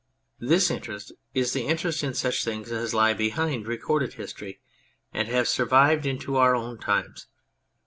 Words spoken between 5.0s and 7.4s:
and have survived into our own times.